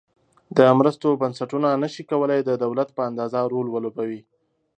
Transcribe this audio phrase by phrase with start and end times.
[0.57, 4.21] د مرستو بنسټونه نشي کولای د دولت په اندازه رول ولوبوي.